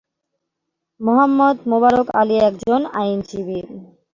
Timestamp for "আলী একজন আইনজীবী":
2.21-3.59